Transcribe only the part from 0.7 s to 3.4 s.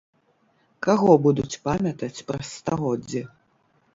Каго будуць памятаць праз стагоддзі?